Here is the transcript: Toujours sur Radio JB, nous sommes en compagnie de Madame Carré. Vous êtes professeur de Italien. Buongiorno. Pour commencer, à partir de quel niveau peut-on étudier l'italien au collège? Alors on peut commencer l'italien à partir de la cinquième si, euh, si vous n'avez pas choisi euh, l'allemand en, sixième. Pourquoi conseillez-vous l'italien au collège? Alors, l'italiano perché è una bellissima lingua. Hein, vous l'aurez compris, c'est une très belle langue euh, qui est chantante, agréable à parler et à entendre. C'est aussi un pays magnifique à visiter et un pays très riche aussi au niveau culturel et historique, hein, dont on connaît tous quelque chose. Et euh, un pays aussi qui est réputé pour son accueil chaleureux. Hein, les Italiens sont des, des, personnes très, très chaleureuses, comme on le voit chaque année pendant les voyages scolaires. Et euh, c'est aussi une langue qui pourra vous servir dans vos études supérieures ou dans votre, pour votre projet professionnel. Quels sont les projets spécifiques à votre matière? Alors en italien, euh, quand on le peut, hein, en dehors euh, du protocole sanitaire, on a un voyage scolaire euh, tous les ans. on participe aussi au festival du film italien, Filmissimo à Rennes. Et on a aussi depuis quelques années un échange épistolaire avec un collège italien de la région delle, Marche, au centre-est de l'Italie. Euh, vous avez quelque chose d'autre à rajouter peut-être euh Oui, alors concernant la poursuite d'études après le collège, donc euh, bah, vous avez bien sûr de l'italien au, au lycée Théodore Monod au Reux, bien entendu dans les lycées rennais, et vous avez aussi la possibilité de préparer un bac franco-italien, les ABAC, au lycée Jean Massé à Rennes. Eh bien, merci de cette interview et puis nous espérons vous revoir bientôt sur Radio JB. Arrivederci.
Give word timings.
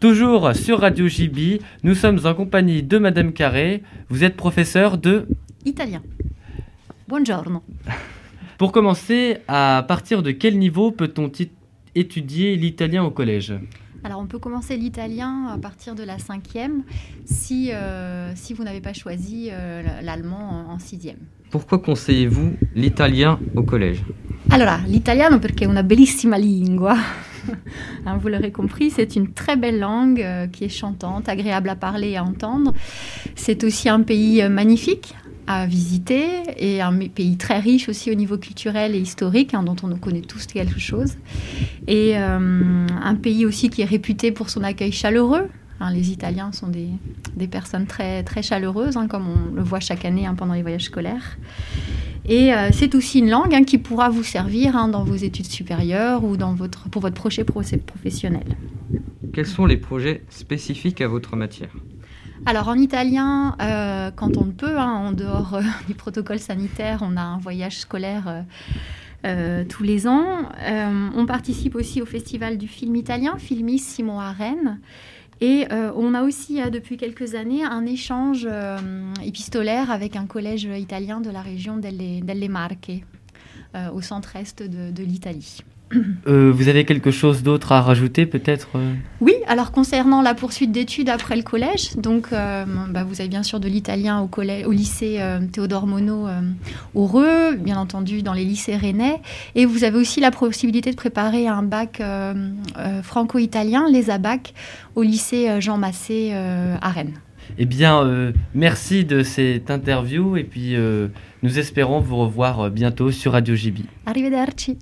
Toujours 0.00 0.54
sur 0.54 0.78
Radio 0.78 1.08
JB, 1.08 1.60
nous 1.82 1.96
sommes 1.96 2.20
en 2.24 2.32
compagnie 2.32 2.84
de 2.84 2.98
Madame 2.98 3.32
Carré. 3.32 3.82
Vous 4.08 4.22
êtes 4.22 4.36
professeur 4.36 4.96
de 4.96 5.26
Italien. 5.64 6.02
Buongiorno. 7.08 7.64
Pour 8.58 8.70
commencer, 8.70 9.38
à 9.48 9.84
partir 9.88 10.22
de 10.22 10.30
quel 10.30 10.56
niveau 10.56 10.92
peut-on 10.92 11.32
étudier 11.96 12.54
l'italien 12.54 13.02
au 13.02 13.10
collège? 13.10 13.54
Alors 14.04 14.20
on 14.20 14.26
peut 14.28 14.38
commencer 14.38 14.76
l'italien 14.76 15.48
à 15.52 15.58
partir 15.58 15.96
de 15.96 16.04
la 16.04 16.18
cinquième 16.18 16.84
si, 17.24 17.72
euh, 17.72 18.30
si 18.36 18.54
vous 18.54 18.62
n'avez 18.62 18.80
pas 18.80 18.92
choisi 18.92 19.48
euh, 19.50 19.82
l'allemand 20.02 20.66
en, 20.70 20.78
sixième. 20.78 21.18
Pourquoi 21.50 21.80
conseillez-vous 21.80 22.52
l'italien 22.76 23.40
au 23.56 23.64
collège? 23.64 24.04
Alors, 24.50 24.78
l'italiano 24.86 25.40
perché 25.40 25.64
è 25.64 25.66
una 25.66 25.82
bellissima 25.82 26.36
lingua. 26.36 26.94
Hein, 28.06 28.16
vous 28.16 28.28
l'aurez 28.28 28.52
compris, 28.52 28.90
c'est 28.90 29.16
une 29.16 29.32
très 29.32 29.56
belle 29.56 29.80
langue 29.80 30.22
euh, 30.22 30.46
qui 30.46 30.64
est 30.64 30.68
chantante, 30.68 31.28
agréable 31.28 31.68
à 31.68 31.76
parler 31.76 32.10
et 32.10 32.16
à 32.16 32.24
entendre. 32.24 32.72
C'est 33.34 33.64
aussi 33.64 33.88
un 33.88 34.00
pays 34.02 34.48
magnifique 34.48 35.14
à 35.48 35.66
visiter 35.66 36.26
et 36.58 36.82
un 36.82 36.96
pays 37.08 37.38
très 37.38 37.58
riche 37.58 37.88
aussi 37.88 38.10
au 38.10 38.14
niveau 38.14 38.36
culturel 38.36 38.94
et 38.94 38.98
historique, 38.98 39.54
hein, 39.54 39.62
dont 39.62 39.76
on 39.82 39.96
connaît 39.96 40.20
tous 40.20 40.46
quelque 40.46 40.78
chose. 40.78 41.16
Et 41.86 42.18
euh, 42.18 42.86
un 43.02 43.14
pays 43.14 43.46
aussi 43.46 43.70
qui 43.70 43.80
est 43.80 43.86
réputé 43.86 44.30
pour 44.30 44.50
son 44.50 44.62
accueil 44.62 44.92
chaleureux. 44.92 45.48
Hein, 45.80 45.90
les 45.92 46.10
Italiens 46.10 46.52
sont 46.52 46.66
des, 46.66 46.88
des, 47.34 47.48
personnes 47.48 47.86
très, 47.86 48.22
très 48.24 48.42
chaleureuses, 48.42 48.98
comme 49.08 49.26
on 49.26 49.54
le 49.54 49.62
voit 49.62 49.80
chaque 49.80 50.04
année 50.04 50.28
pendant 50.36 50.52
les 50.52 50.62
voyages 50.62 50.84
scolaires. 50.84 51.38
Et 52.28 52.52
euh, 52.52 52.68
c'est 52.72 52.94
aussi 52.94 53.20
une 53.20 53.30
langue 53.30 53.64
qui 53.64 53.78
pourra 53.78 54.10
vous 54.10 54.22
servir 54.22 54.74
dans 54.88 55.02
vos 55.02 55.16
études 55.16 55.46
supérieures 55.46 56.24
ou 56.24 56.36
dans 56.36 56.54
votre, 56.54 56.90
pour 56.90 57.00
votre 57.00 57.14
projet 57.14 57.42
professionnel. 57.42 58.56
Quels 59.32 59.46
sont 59.46 59.64
les 59.64 59.78
projets 59.78 60.22
spécifiques 60.28 61.00
à 61.00 61.08
votre 61.08 61.36
matière? 61.36 61.70
Alors 62.46 62.68
en 62.68 62.76
italien, 62.76 63.56
euh, 63.60 64.10
quand 64.14 64.36
on 64.36 64.44
le 64.44 64.52
peut, 64.52 64.78
hein, 64.78 64.92
en 64.92 65.12
dehors 65.12 65.54
euh, 65.54 65.62
du 65.86 65.94
protocole 65.94 66.38
sanitaire, 66.38 67.00
on 67.02 67.16
a 67.16 67.22
un 67.22 67.38
voyage 67.38 67.78
scolaire 67.78 68.44
euh, 69.24 69.64
tous 69.64 69.82
les 69.82 70.06
ans. 70.06 70.48
on 71.16 71.26
participe 71.26 71.74
aussi 71.74 72.00
au 72.00 72.06
festival 72.06 72.56
du 72.56 72.68
film 72.68 72.94
italien, 72.94 73.36
Filmissimo 73.38 74.20
à 74.20 74.32
Rennes. 74.32 74.80
Et 75.40 75.66
on 75.70 76.14
a 76.14 76.22
aussi 76.22 76.60
depuis 76.70 76.96
quelques 76.96 77.34
années 77.34 77.64
un 77.64 77.86
échange 77.86 78.48
épistolaire 79.24 79.90
avec 79.90 80.16
un 80.16 80.26
collège 80.26 80.64
italien 80.64 81.20
de 81.20 81.30
la 81.30 81.42
région 81.42 81.76
delle, 81.76 82.50
Marche, 82.50 82.90
au 83.92 84.00
centre-est 84.00 84.62
de 84.62 85.02
l'Italie. 85.02 85.62
Euh, 86.26 86.52
vous 86.54 86.68
avez 86.68 86.84
quelque 86.84 87.10
chose 87.10 87.42
d'autre 87.42 87.72
à 87.72 87.80
rajouter 87.80 88.26
peut-être 88.26 88.68
euh 88.74 88.94
Oui, 89.20 89.34
alors 89.46 89.72
concernant 89.72 90.20
la 90.20 90.34
poursuite 90.34 90.70
d'études 90.70 91.08
après 91.08 91.36
le 91.36 91.42
collège, 91.42 91.96
donc 91.96 92.28
euh, 92.32 92.64
bah, 92.90 93.04
vous 93.04 93.20
avez 93.20 93.28
bien 93.28 93.42
sûr 93.42 93.58
de 93.58 93.68
l'italien 93.68 94.20
au, 94.20 94.28
au 94.28 94.72
lycée 94.72 95.20
Théodore 95.52 95.86
Monod 95.86 96.28
au 96.94 97.06
Reux, 97.06 97.56
bien 97.56 97.78
entendu 97.78 98.22
dans 98.22 98.34
les 98.34 98.44
lycées 98.44 98.76
rennais, 98.76 99.20
et 99.54 99.64
vous 99.64 99.84
avez 99.84 99.96
aussi 99.96 100.20
la 100.20 100.30
possibilité 100.30 100.90
de 100.90 100.96
préparer 100.96 101.46
un 101.46 101.62
bac 101.62 102.02
franco-italien, 103.02 103.86
les 103.90 104.10
ABAC, 104.10 104.54
au 104.94 105.02
lycée 105.02 105.60
Jean 105.60 105.78
Massé 105.78 106.32
à 106.32 106.90
Rennes. 106.90 107.14
Eh 107.56 107.64
bien, 107.64 108.32
merci 108.54 109.04
de 109.04 109.22
cette 109.22 109.70
interview 109.70 110.36
et 110.36 110.44
puis 110.44 110.76
nous 111.42 111.58
espérons 111.58 112.00
vous 112.00 112.16
revoir 112.16 112.70
bientôt 112.70 113.10
sur 113.10 113.32
Radio 113.32 113.54
JB. 113.54 113.78
Arrivederci. 114.06 114.76